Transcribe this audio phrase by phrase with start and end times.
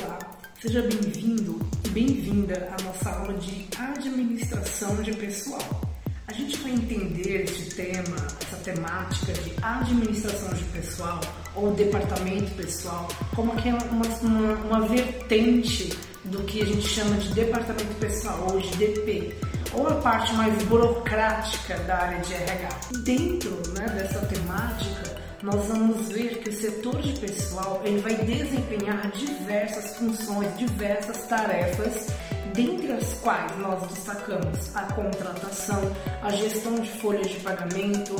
[0.00, 0.18] Olá,
[0.58, 5.82] seja bem-vindo e bem-vinda à nossa aula de administração de pessoal.
[6.26, 11.20] A gente vai entender este tema, essa temática de administração de pessoal
[11.54, 15.90] ou departamento pessoal como que uma, uma, uma vertente
[16.24, 19.34] do que a gente chama de departamento pessoal ou de DP,
[19.74, 22.68] ou a parte mais burocrática da área de RH.
[23.04, 29.10] Dentro né, dessa temática, nós vamos ver que o setor de pessoal ele vai desempenhar
[29.10, 32.06] diversas funções, diversas tarefas,
[32.54, 35.80] dentre as quais nós destacamos a contratação,
[36.22, 38.14] a gestão de folhas de pagamento,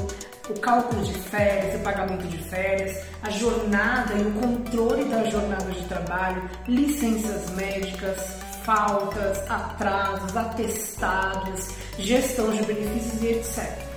[0.50, 5.70] o cálculo de férias, o pagamento de férias, a jornada e o controle da jornada
[5.70, 13.92] de trabalho, licenças médicas, faltas, atrasos, atestados, gestão de benefícios e etc.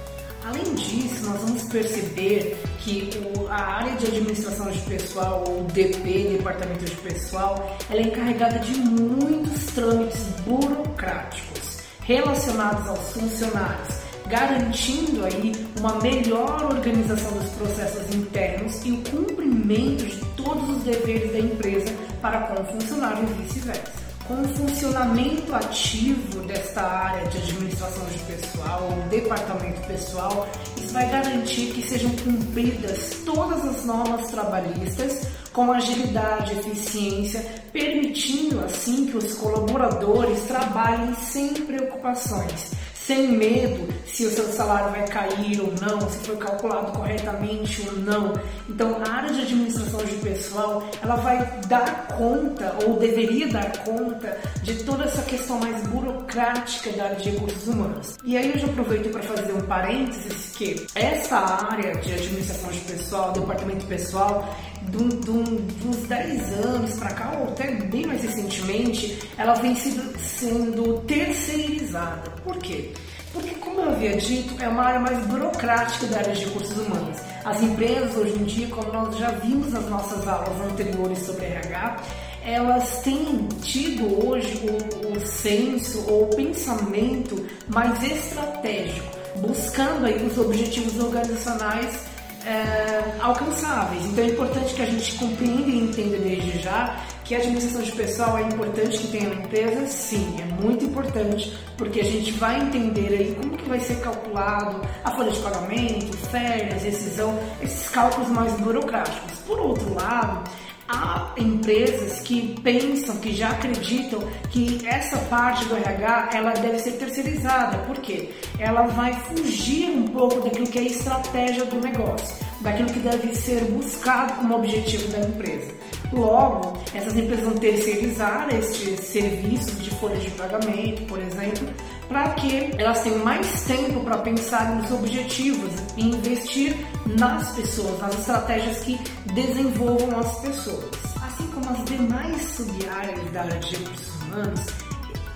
[0.46, 3.10] Além disso, nós vamos perceber que
[3.50, 8.78] a área de administração de pessoal, ou DP, Departamento de Pessoal, ela é encarregada de
[8.80, 13.96] muitos trâmites burocráticos relacionados aos funcionários,
[14.28, 21.32] garantindo aí uma melhor organização dos processos internos e o cumprimento de todos os deveres
[21.32, 27.38] da empresa para com o funcionário e vice-versa com o funcionamento ativo desta área de
[27.38, 34.32] administração de pessoal, ou departamento pessoal, isso vai garantir que sejam cumpridas todas as normas
[34.32, 42.72] trabalhistas com agilidade e eficiência, permitindo assim que os colaboradores trabalhem sem preocupações
[43.06, 48.00] sem medo se o seu salário vai cair ou não, se foi calculado corretamente ou
[48.00, 48.34] não.
[48.70, 54.38] Então, a área de administração de pessoal, ela vai dar conta ou deveria dar conta
[54.64, 58.18] de toda essa questão mais burocrática da área de recursos humanos.
[58.24, 61.38] E aí eu já aproveito para fazer um parênteses que essa
[61.70, 64.56] área de administração de pessoal, departamento pessoal,
[64.90, 71.00] de, uns 10 anos para cá, ou até bem mais recentemente, ela vem sido, sendo
[71.02, 72.32] terceirizada.
[72.44, 72.92] Por quê?
[73.34, 77.18] Porque, como eu havia dito, é uma área mais burocrática da área de recursos humanos.
[77.44, 81.98] As empresas, hoje em dia, como nós já vimos nas nossas aulas anteriores sobre RH,
[82.46, 89.06] elas têm tido hoje o, o senso ou o pensamento mais estratégico,
[89.38, 92.15] buscando aí os objetivos organizacionais
[92.46, 94.06] é, alcançáveis.
[94.06, 97.92] Então é importante que a gente compreenda e entenda desde já que a administração de
[97.94, 102.62] pessoal é importante que tenha na empresa, sim, é muito importante, porque a gente vai
[102.62, 108.30] entender aí como que vai ser calculado a folha de pagamento, férias, decisão, esses cálculos
[108.30, 109.40] mais burocráticos.
[109.40, 110.48] Por outro lado,
[110.88, 114.20] Há empresas que pensam, que já acreditam
[114.52, 118.30] que essa parte do RH ela deve ser terceirizada, porque
[118.60, 123.34] ela vai fugir um pouco daquilo que é a estratégia do negócio, daquilo que deve
[123.34, 125.74] ser buscado como objetivo da empresa.
[126.14, 131.68] Logo, essas empresas vão terceirizar estes serviços de folha de pagamento, por exemplo,
[132.08, 138.20] para que elas tenham mais tempo para pensar nos objetivos e investir nas pessoas, nas
[138.20, 139.00] estratégias que
[139.34, 140.86] desenvolvam as pessoas.
[141.26, 144.62] Assim como as demais sub-áreas da área de recursos humanos,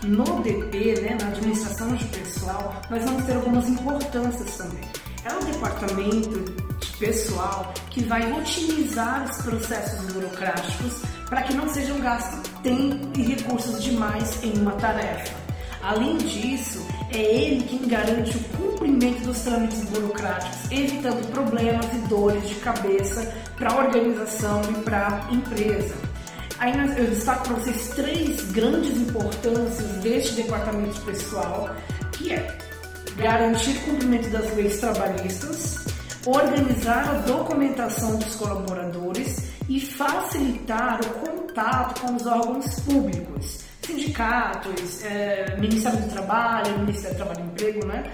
[0.04, 4.88] no DP, né, na administração de pessoal, nós vamos ter algumas importâncias também.
[5.26, 6.46] É um departamento
[6.80, 13.24] de pessoal que vai otimizar os processos burocráticos para que não sejam gastos tempo e
[13.24, 15.39] recursos demais em uma tarefa.
[15.82, 22.48] Além disso, é ele quem garante o cumprimento dos trâmites burocráticos, evitando problemas e dores
[22.48, 25.96] de cabeça para a organização e para a empresa.
[26.60, 31.74] Aí eu destaco para vocês três grandes importâncias deste departamento pessoal,
[32.12, 32.58] que é
[33.16, 35.86] garantir o cumprimento das leis trabalhistas,
[36.26, 39.38] organizar a documentação dos colaboradores
[39.70, 47.24] e facilitar o contato com os órgãos públicos sindicatos, é, Ministério do Trabalho, Ministério do
[47.24, 48.12] Trabalho e Emprego, né?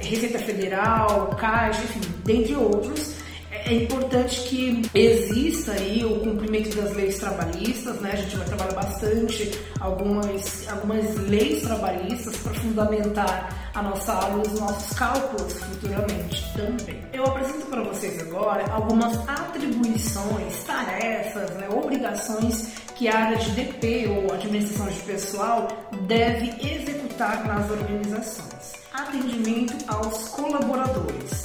[0.00, 3.14] Receita Federal, Caixa, enfim, dentre outros.
[3.50, 8.10] É, é importante que exista aí o cumprimento das leis trabalhistas, né?
[8.12, 9.50] A gente vai trabalhar bastante
[9.80, 17.02] algumas, algumas leis trabalhistas para fundamentar a nossa aula e os nossos cálculos futuramente também.
[17.12, 24.08] Eu apresento para vocês agora algumas atribuições, tarefas, né, obrigações que a área de DP
[24.08, 25.68] ou administração de pessoal
[26.08, 28.72] deve executar nas organizações.
[28.92, 31.44] Atendimento aos colaboradores.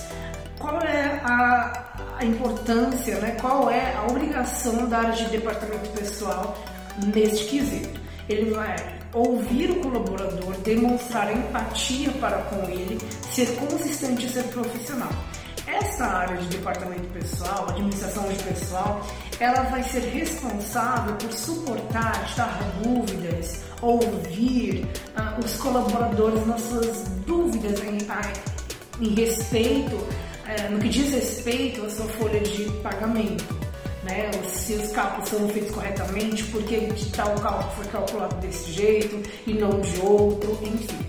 [0.57, 3.37] Qual é a, a importância, né?
[3.39, 6.57] qual é a obrigação da área de departamento pessoal
[7.13, 8.01] neste quesito?
[8.27, 8.75] Ele vai
[9.13, 12.97] ouvir o colaborador, demonstrar empatia para com ele,
[13.31, 15.11] ser consistente e ser profissional.
[15.73, 19.05] Essa área de departamento pessoal, administração de pessoal,
[19.39, 24.85] ela vai ser responsável por suportar, tirar dúvidas, ouvir
[25.17, 27.97] uh, os colaboradores nas suas dúvidas em,
[29.05, 33.63] em respeito, uh, no que diz respeito à sua folha de pagamento.
[34.03, 39.53] Né, se os cálculos foram feitos corretamente, porque tal cálculo foi calculado desse jeito e
[39.53, 40.99] não de outro, enfim.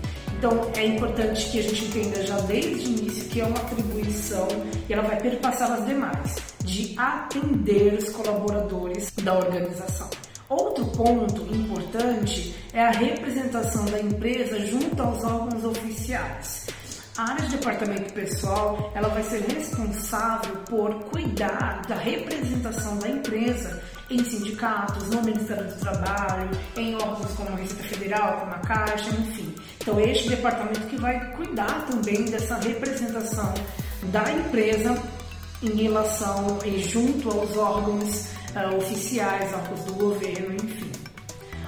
[0.45, 4.47] Então é importante que a gente entenda já desde o início que é uma atribuição
[4.87, 10.07] e ela vai perpassar as demais, de atender os colaboradores da organização.
[10.47, 16.67] Outro ponto importante é a representação da empresa junto aos órgãos oficiais.
[17.17, 23.81] A área de departamento pessoal, ela vai ser responsável por cuidar da representação da empresa
[24.09, 29.09] em sindicatos, no Ministério do Trabalho, em órgãos como a Receita Federal, como a Caixa,
[29.09, 29.53] enfim.
[29.81, 33.53] Então, este departamento que vai cuidar também dessa representação
[34.11, 34.95] da empresa
[35.63, 40.91] em relação e junto aos órgãos uh, oficiais, órgãos do governo, enfim.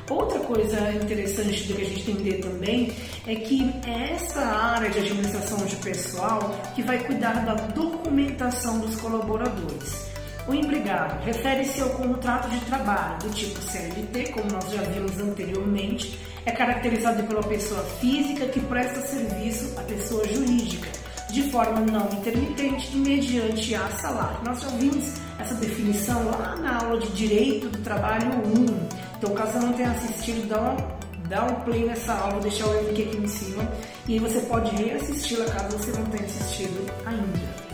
[0.09, 2.93] Outra coisa interessante de a gente entender também
[3.25, 6.39] é que é essa área de administração de pessoal
[6.75, 10.06] que vai cuidar da documentação dos colaboradores.
[10.47, 16.17] O empregado refere-se ao contrato de trabalho do tipo CLT, como nós já vimos anteriormente,
[16.45, 20.89] é caracterizado pela pessoa física que presta serviço à pessoa jurídica,
[21.29, 24.39] de forma não intermitente e mediante a salário.
[24.45, 28.87] Nós já vimos essa definição lá na aula de Direito do Trabalho 1.
[29.17, 32.87] Então, caso não tenha assistido, dá um, dá um play nessa aula, vou deixar o
[32.87, 33.69] link aqui em cima
[34.07, 37.67] e você pode reassisti-la caso você não tenha assistido ainda.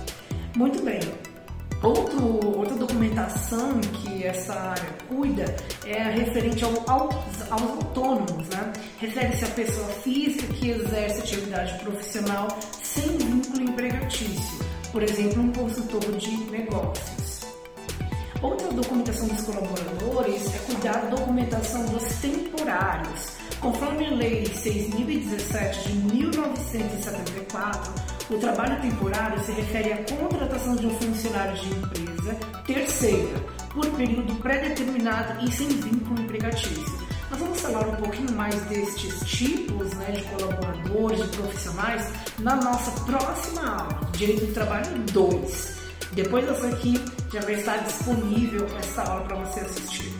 [0.55, 0.99] Muito bem,
[1.83, 5.53] Outro, outra documentação que essa área cuida
[5.85, 7.13] é referente ao, aos,
[7.51, 8.71] aos autônomos, né?
[8.99, 12.47] Refere-se à pessoa física que exerce atividade profissional
[12.81, 17.41] sem vínculo empregatício, por exemplo, um consultor de negócios.
[18.41, 23.33] Outra documentação dos colaboradores é cuidar da documentação dos temporários.
[23.59, 28.02] Conforme a Lei 6.017 de 1974,
[28.33, 32.35] o trabalho temporário se refere à contratação de um funcionário de empresa
[32.65, 33.39] terceira,
[33.71, 37.03] por período pré-determinado e sem vínculo empregatício.
[37.29, 42.91] Nós vamos falar um pouquinho mais destes tipos né, de colaboradores, de profissionais, na nossa
[43.05, 45.77] próxima aula, Direito do Trabalho 2.
[46.13, 50.13] Depois dessa aqui, já vai estar disponível essa aula para você assistir.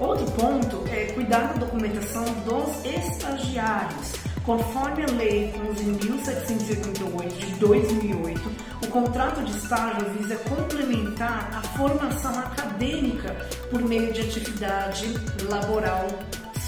[0.00, 4.17] Outro ponto é cuidar da documentação dos estagiários.
[4.48, 8.50] Conforme a Lei 11.788 de 2008,
[8.82, 13.36] o contrato de estágio visa complementar a formação acadêmica
[13.70, 15.04] por meio de atividade
[15.50, 16.06] laboral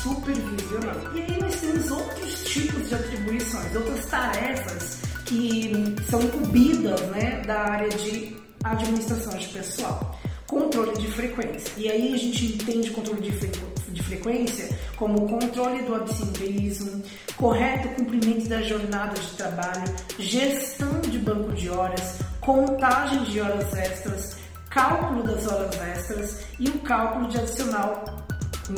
[0.02, 0.94] supervisional.
[1.14, 5.72] E aí nós temos outros tipos de atribuições, outras tarefas que
[6.10, 10.20] são incumbidas né, da área de administração de pessoal.
[10.46, 11.72] Controle de frequência.
[11.78, 17.02] E aí a gente entende controle de frequência de frequência, como o controle do absenteísmo,
[17.36, 19.84] correto cumprimento das jornadas de trabalho,
[20.18, 24.36] gestão de banco de horas, contagem de horas extras,
[24.70, 28.04] cálculo das horas extras e o cálculo de adicional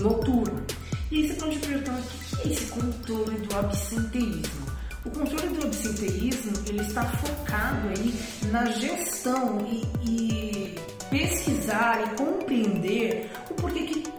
[0.01, 0.63] noturno.
[1.11, 4.73] E aí você pode perguntar o que é esse controle do absenteísmo?
[5.05, 8.15] O controle do absenteísmo ele está focado aí
[8.51, 10.75] na gestão e, e
[11.11, 12.17] pesquisar e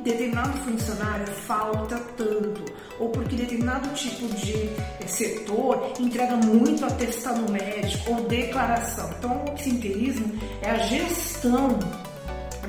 [0.03, 2.63] determinado funcionário falta tanto,
[2.99, 4.69] ou porque determinado tipo de
[5.07, 9.09] setor entrega muito atestado médico ou declaração.
[9.17, 11.79] Então, o absenteísmo é a gestão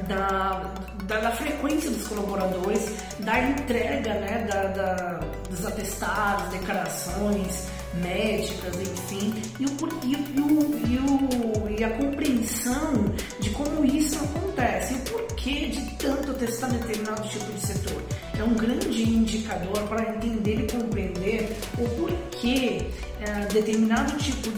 [0.08, 0.72] da,
[1.04, 9.34] da, da, frequência dos colaboradores, da entrega né, da, da, dos atestados, declarações médicas, enfim,
[9.60, 9.70] e, o,
[10.04, 15.80] e, o, e, o, e a compreensão de como isso acontece, e o porquê de
[15.96, 18.02] tanto testar determinado tipo de setor.
[18.38, 22.86] É um grande indicador para entender e compreender o porquê
[23.20, 24.50] é, determinado tipo,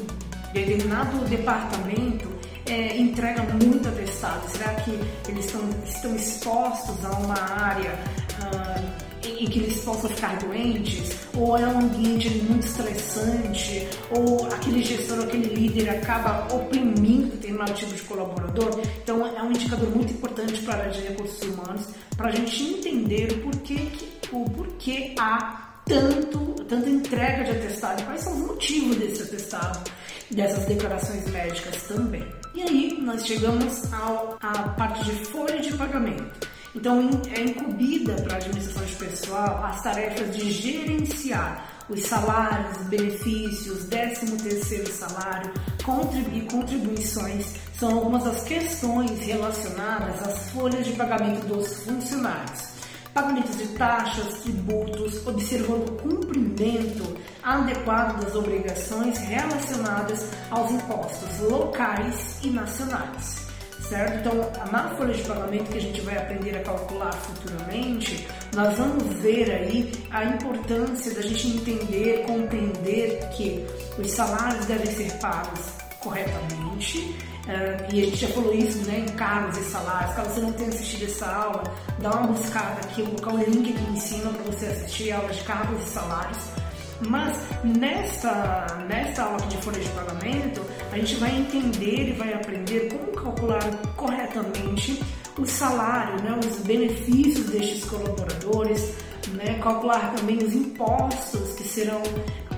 [0.52, 4.49] determinado departamento é, entrega muito atestado?
[4.50, 4.90] Será que
[5.28, 7.99] eles estão, estão expostos a uma área
[9.38, 15.21] em que eles possam ficar doentes, ou é um ambiente muito estressante, ou aquele gestor,
[15.21, 18.81] aquele líder acaba oprimindo determinado tipo de colaborador.
[19.02, 22.62] Então é um indicador muito importante para a área de recursos humanos, para a gente
[22.62, 28.47] entender o porquê, que, o porquê há tanto, tanta entrega de atestado, quais são os
[28.47, 29.90] motivos desse atestado,
[30.33, 32.26] dessas declarações médicas também.
[32.55, 36.55] E aí nós chegamos à parte de folha de pagamento.
[36.76, 43.85] Então, é incumbida para a administração de pessoal as tarefas de gerenciar os salários, benefícios,
[43.87, 45.50] 13 terceiro salário,
[46.35, 47.47] e contribuições
[47.78, 52.76] são algumas das questões relacionadas às folhas de pagamento dos funcionários.
[53.14, 62.50] Pagamentos de taxas, tributos, observando o cumprimento adequado das obrigações relacionadas aos impostos locais e
[62.50, 63.46] nacionais
[63.88, 64.19] certo?
[64.19, 69.05] Então, na folha de pagamento que a gente vai aprender a calcular futuramente, nós vamos
[69.21, 73.66] ver aí a importância da gente entender, compreender que
[73.99, 75.61] os salários devem ser pagos
[76.00, 76.99] corretamente.
[77.47, 80.16] Uh, e a gente já falou isso né, em cargos e salários.
[80.16, 81.62] Caso você não tenha assistido essa aula,
[82.00, 85.12] dá uma buscada aqui, eu vou colocar o link aqui em cima para você assistir
[85.12, 86.57] a aula de cargos e salários
[87.05, 90.62] mas nesta, nesta aula de folha de pagamento,
[90.93, 95.02] a gente vai entender e vai aprender como calcular corretamente
[95.38, 98.95] o salário, né, os benefícios destes colaboradores,
[99.33, 102.00] né, calcular também os impostos que serão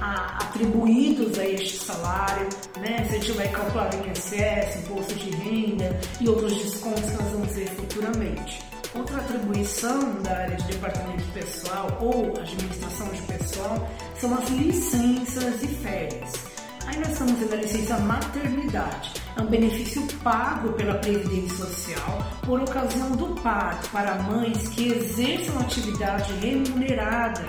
[0.00, 2.48] a, atribuídos a este salário,
[2.80, 7.22] né, se a gente vai calcular o INSS, imposto de renda e outros descontos que
[7.22, 8.60] nós vamos ver futuramente.
[8.94, 13.88] Outra atribuição da área de departamento pessoal ou administração de pessoal
[14.20, 16.57] são as licenças e férias.
[16.88, 19.12] Aí nós estamos vendo a licença maternidade.
[19.36, 25.60] É um benefício pago pela Previdência Social por ocasião do parto para mães que exerçam
[25.60, 27.44] atividade remunerada.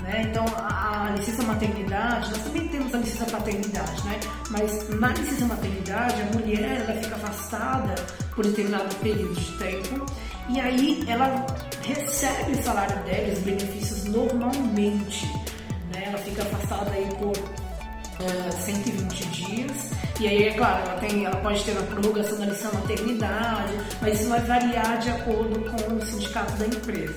[0.00, 0.26] Né?
[0.28, 4.18] Então, a, a, licença maternidade, nós também temos a licença paternidade, né?
[4.50, 7.94] mas na licença maternidade, a mulher ela fica afastada
[8.34, 10.04] por determinado período de tempo
[10.48, 11.46] e aí ela
[11.82, 15.24] recebe o salário dela, os benefícios normalmente.
[15.94, 16.06] Né?
[16.06, 17.61] Ela fica afastada aí por
[18.50, 19.72] 120 dias.
[20.20, 24.20] E aí, é claro, ela, tem, ela pode ter uma prorrogação da licença maternidade, mas
[24.20, 27.16] isso vai variar de acordo com o sindicato da empresa.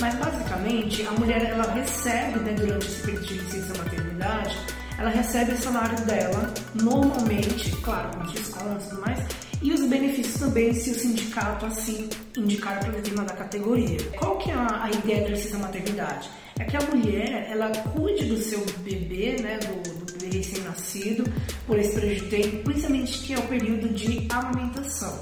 [0.00, 4.56] Mas basicamente, a mulher ela recebe, né, durante esse período de licença maternidade,
[4.98, 9.18] ela recebe o salário dela normalmente, claro, com descontos e tudo mais,
[9.62, 13.98] e os benefícios também se o sindicato assim indicar para determinada categoria.
[14.18, 16.30] Qual que é a, ideia da licença maternidade?
[16.58, 19.95] É que a mulher ela cuide do seu bebê, né, do,
[20.38, 21.24] recém-nascido,
[21.66, 25.20] por esse tempo, principalmente que é o período de amamentação.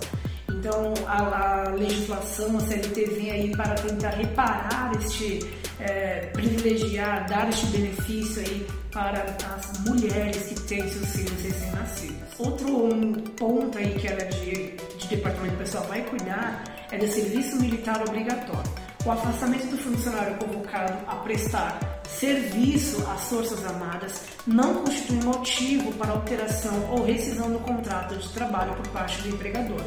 [0.49, 5.40] Então, a, a, legislação, a CLT vem aí para tentar reparar este,
[5.78, 12.28] é, privilegiar, dar este benefício aí para as mulheres que têm seus filhos recém-nascidos.
[12.38, 17.56] Outro um ponto aí que ela de, de departamento pessoal vai cuidar é do serviço
[17.61, 18.71] militar obrigatório.
[19.04, 26.12] O afastamento do funcionário convocado a prestar serviço às Forças Armadas não constitui motivo para
[26.12, 29.83] alteração ou rescisão do contrato de trabalho por parte do empregador.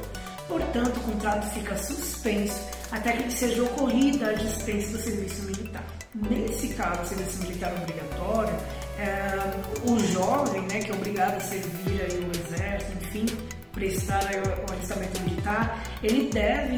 [0.47, 2.59] Portanto, o contrato fica suspenso
[2.91, 5.83] até que seja ocorrida a dispensa do serviço militar.
[6.15, 8.55] Nesse caso, serviço militar obrigatório,
[8.97, 13.25] é, o jovem, né, que é obrigado a servir aí o exército, enfim,
[13.73, 16.77] prestar o alistamento militar, ele deve,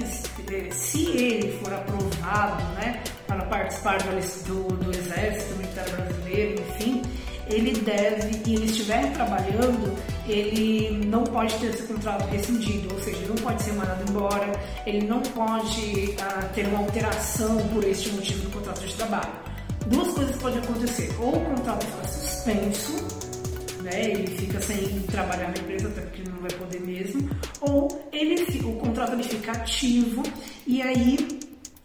[0.53, 3.01] é, se ele for aprovado, né,
[3.50, 7.01] participar do, do exército militar brasileiro, enfim,
[7.50, 13.18] ele deve, e ele estiver trabalhando, ele não pode ter esse contrato rescindido, ou seja,
[13.18, 14.51] ele não pode ser mandado embora,
[14.86, 19.32] ele não pode uh, ter uma alteração por este motivo do contrato de trabalho.
[19.88, 22.94] Duas coisas podem acontecer, ou o contrato fica suspenso,
[23.82, 27.29] né, ele fica sem trabalhar na empresa, até porque ele não vai poder mesmo,
[27.62, 30.22] ou ele, o contrato ele fica ativo
[30.68, 31.38] e aí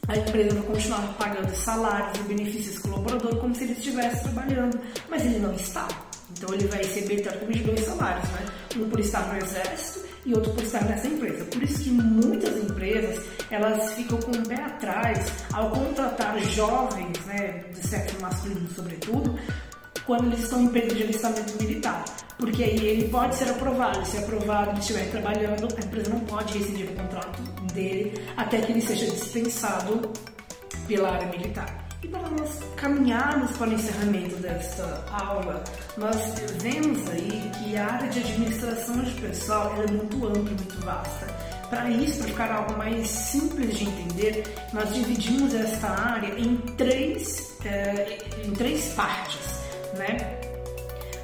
[0.09, 5.25] a empresa vai continuar pagando salários e benefícios colaborador como se ele estivesse trabalhando, mas
[5.25, 5.89] ele não está.
[6.37, 8.47] Então ele vai receber teoricamente dois salários, né?
[8.77, 11.45] Um por estar no exército e outro por estar nessa empresa.
[11.45, 17.65] Por isso que muitas empresas elas ficam com o pé atrás ao contratar jovens, né,
[17.73, 19.39] de sexo masculino sobretudo,
[20.07, 22.05] quando eles estão em período de alistamento militar.
[22.39, 24.05] Porque aí ele pode ser aprovado.
[24.07, 27.43] Se aprovado, ele estiver trabalhando, a empresa não pode rescindir o contrato
[27.73, 30.11] dele até que ele seja dispensado
[30.87, 31.85] pela área militar.
[32.03, 35.65] E para nós caminharmos para o encerramento desta aula,
[35.97, 36.17] nós
[36.61, 41.27] vemos aí que a área de administração de pessoal é muito ampla, muito vasta.
[41.71, 44.45] Para isso, para ficar algo mais simples de entender,
[44.75, 49.54] nós dividimos esta área em três, é, em três partes
[49.99, 50.41] né?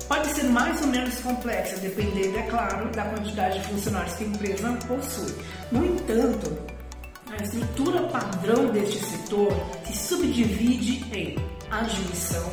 [0.09, 4.27] Pode ser mais ou menos complexa, dependendo, é claro, da quantidade de funcionários que a
[4.27, 5.35] empresa possui.
[5.71, 6.50] No entanto,
[7.31, 9.53] a estrutura padrão deste setor
[9.85, 11.37] se subdivide em
[11.71, 12.50] admissão,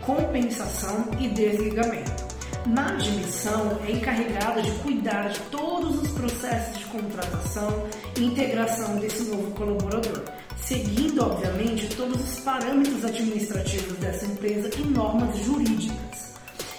[0.00, 2.24] compensação e desligamento.
[2.66, 9.24] Na admissão, é encarregada de cuidar de todos os processos de contratação e integração desse
[9.24, 10.22] novo colaborador,
[10.66, 16.34] seguindo, obviamente, todos os parâmetros administrativos dessa empresa e normas jurídicas.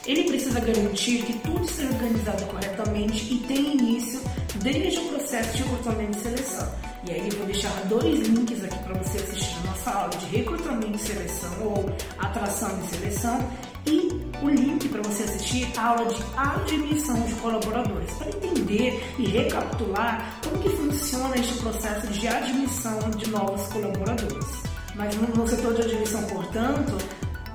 [0.06, 4.22] ele precisa garantir que tudo seja organizado corretamente e tenha início
[4.62, 6.72] desde o processo de recrutamento e seleção.
[7.08, 10.26] E aí eu vou deixar dois links aqui para você assistir a nossa aula de
[10.26, 13.52] recrutamento e seleção ou atração e seleção
[13.88, 19.26] e o link para você assistir a aula de admissão de colaboradores para entender e
[19.28, 24.64] recapitular como que funciona este processo de admissão de novos colaboradores.
[24.96, 26.98] Mas no setor de admissão, portanto,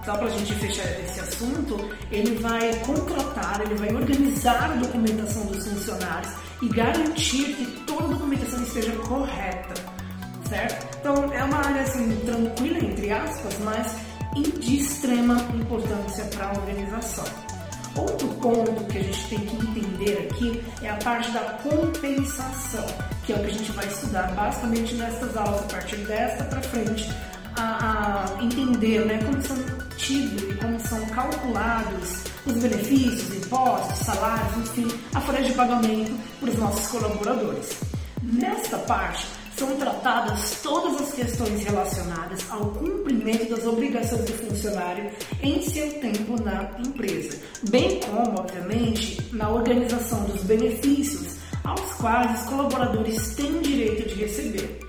[0.05, 1.77] só para a gente fechar esse assunto,
[2.11, 6.33] ele vai contratar, ele vai organizar a documentação dos funcionários
[6.63, 9.75] e garantir que toda a documentação esteja correta,
[10.49, 10.99] certo?
[10.99, 17.25] Então é uma área assim tranquila entre aspas, mas de extrema importância para a organização.
[17.97, 22.87] Outro ponto que a gente tem que entender aqui é a parte da compensação,
[23.25, 26.63] que é o que a gente vai estudar basicamente nessas aulas, a partir desta para
[26.63, 27.11] frente,
[27.57, 29.57] a, a, entender né, como são
[29.97, 36.49] tidos e como são calculados os benefícios, impostos, salários, enfim, a folha de pagamento para
[36.49, 37.71] os nossos colaboradores.
[38.23, 39.27] Nesta parte,
[39.61, 45.11] são tratadas todas as questões relacionadas ao cumprimento das obrigações do funcionário
[45.43, 47.39] em seu tempo na empresa,
[47.69, 54.81] bem como, obviamente, na organização dos benefícios aos quais os colaboradores têm direito de receber.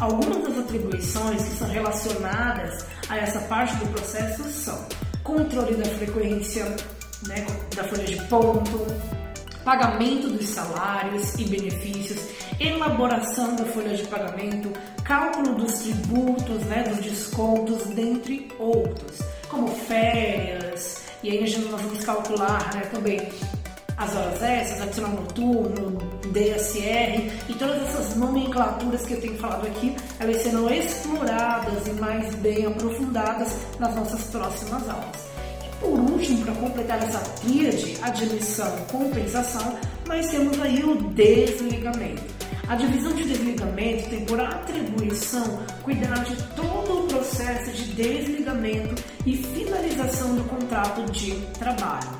[0.00, 4.86] Algumas das atribuições que são relacionadas a essa parte do processo são
[5.24, 6.64] controle da frequência,
[7.26, 7.44] né,
[7.74, 8.86] da folha de ponto,
[9.64, 12.18] pagamento dos salários e benefícios,
[12.58, 14.72] elaboração da folha de pagamento,
[15.04, 22.74] cálculo dos tributos, né, dos descontos, dentre outros, como férias, e aí nós vamos calcular
[22.74, 23.20] né, também
[24.00, 25.98] as horas extras, adicional noturno,
[26.32, 32.34] DSR e todas essas nomenclaturas que eu tenho falado aqui, elas serão exploradas e mais
[32.36, 35.30] bem aprofundadas nas nossas próximas aulas.
[35.80, 42.22] Por último, para completar essa tríade, admissão, compensação, nós temos aí o desligamento.
[42.68, 49.36] A divisão de desligamento tem por atribuição cuidar de todo o processo de desligamento e
[49.36, 52.10] finalização do contrato de trabalho.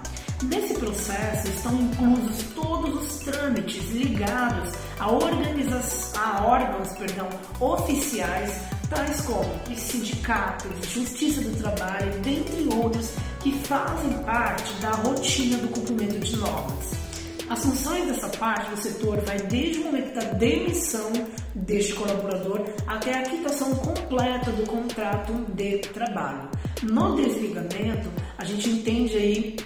[0.42, 7.28] Nesse processo estão inclusos todos os trâmites ligados a, a órgãos perdão,
[7.60, 8.52] oficiais,
[8.90, 9.44] tais como
[9.76, 16.90] sindicatos, justiça do trabalho, dentre outros, que fazem parte da rotina do cumprimento de normas.
[17.48, 21.10] As funções dessa parte do setor vai desde o momento da demissão
[21.54, 26.48] deste colaborador até a quitação completa do contrato de trabalho.
[26.82, 29.56] No desligamento, a gente entende aí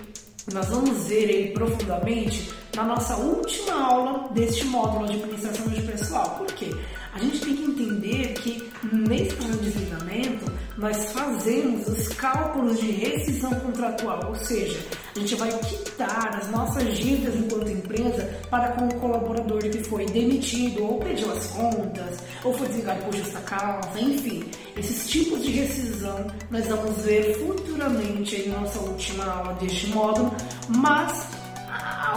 [0.53, 6.37] nós vamos ver ele profundamente na nossa última aula deste módulo de administração de pessoal.
[6.37, 6.71] Por quê?
[7.15, 12.91] A gente tem que entender que nesse plano de desligamento nós fazemos os cálculos de
[12.91, 14.81] rescisão contratual, ou seja,
[15.15, 20.05] a gente vai quitar as nossas dívidas enquanto empresa para com o colaborador que foi
[20.07, 24.45] demitido ou pediu as contas ou foi desligado por justa causa, enfim,
[24.77, 30.35] esses tipos de rescisão nós vamos ver futuramente em nossa última aula deste módulo,
[30.69, 31.29] mas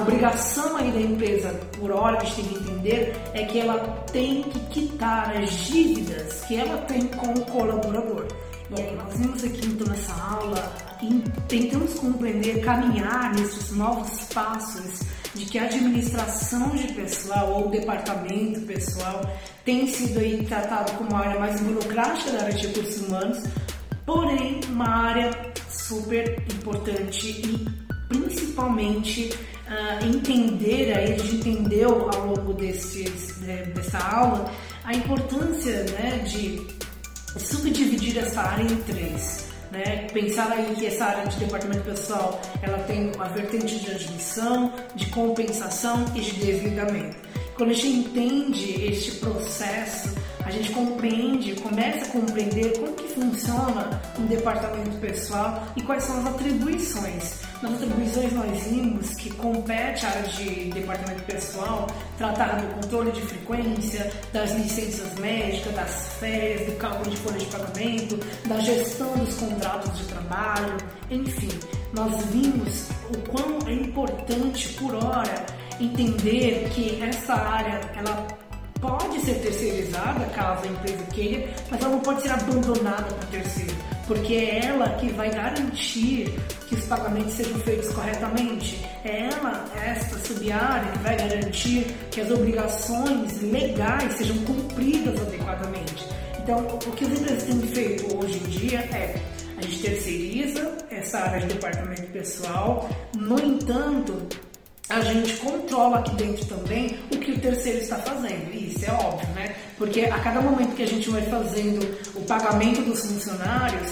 [0.02, 1.92] obrigação aí da empresa, por
[2.24, 3.78] gente tem que entender, é que ela
[4.12, 8.28] tem que quitar as dívidas que ela tem com o colaborador.
[8.78, 15.02] Aí nós vimos aqui então nessa aula e tentamos compreender, caminhar nesses novos passos
[15.34, 19.22] de que a administração de pessoal ou departamento pessoal
[19.64, 23.44] tem sido aí tratado como uma área mais burocrática da área de recursos humanos,
[24.06, 25.32] porém uma área
[25.70, 27.68] super importante e
[28.10, 29.30] principalmente
[29.70, 33.38] uh, entender, aí a gente entendeu ao longo desses,
[33.74, 34.52] dessa aula
[34.84, 36.66] a importância né, de
[37.38, 39.48] subdividir essa área em três.
[39.72, 40.08] Né?
[40.14, 45.08] Pensar aí que essa área de departamento pessoal ela tem uma vertente de admissão, de
[45.08, 47.18] compensação e de desligamento.
[47.56, 50.16] Quando a gente entende este processo,
[50.48, 56.20] a gente compreende, começa a compreender como que funciona um departamento pessoal e quais são
[56.20, 57.42] as atribuições.
[57.62, 63.22] Nas atribuições nós vimos que compete à área de departamento pessoal tratar do controle de
[63.24, 69.36] frequência, das licenças médicas, das férias, do cálculo de folha de pagamento, da gestão dos
[69.36, 70.78] contratos de trabalho,
[71.12, 71.50] enfim,
[71.94, 75.46] nós vimos o quão é importante por hora
[75.78, 78.47] entender que essa área ela
[78.80, 83.76] pode ser terceirizada caso a empresa queira, mas ela não pode ser abandonada para terceiro,
[84.06, 86.34] porque é ela que vai garantir
[86.68, 88.86] que os pagamentos sejam feitos corretamente.
[89.04, 96.06] É ela, esta sub-área, que vai garantir que as obrigações legais sejam cumpridas adequadamente.
[96.40, 99.16] Então, o que as empresas têm feito hoje em dia é
[99.58, 104.28] a gente terceiriza essa área de departamento pessoal, no entanto,
[104.90, 108.54] a gente controla aqui dentro também o que o terceiro está fazendo.
[108.54, 109.56] Isso é óbvio, né?
[109.78, 111.84] Porque a cada momento que a gente vai fazendo
[112.16, 113.92] o pagamento dos funcionários,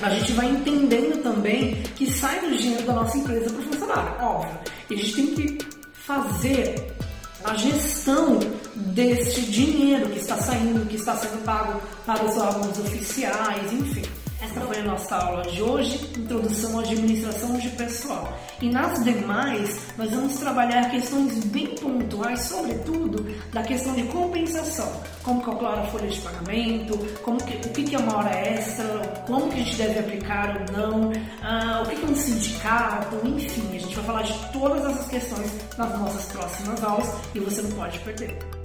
[0.00, 4.24] a gente vai entendendo também que sai do dinheiro da nossa empresa para o funcionário,
[4.24, 4.58] óbvio.
[4.90, 5.58] E a gente tem que
[5.92, 6.92] fazer
[7.44, 8.38] a gestão
[8.76, 14.21] deste dinheiro que está saindo, que está sendo pago para os órgãos oficiais, enfim.
[14.42, 18.36] Essa foi a nossa aula de hoje, Introdução à Administração de Pessoal.
[18.60, 25.00] E nas demais, nós vamos trabalhar questões bem pontuais, sobretudo da questão de compensação.
[25.22, 28.84] Como calcular a folha de pagamento, como que, o que é uma hora extra,
[29.28, 33.76] como que a gente deve aplicar ou não, ah, o que é um sindicato, enfim,
[33.76, 37.70] a gente vai falar de todas essas questões nas nossas próximas aulas e você não
[37.70, 38.61] pode perder.